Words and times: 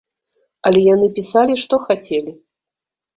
Але 0.69 0.79
яны 0.93 1.09
пісалі, 1.19 1.57
што 1.65 1.79
хацелі. 1.83 2.31